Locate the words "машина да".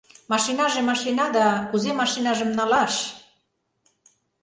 0.89-1.47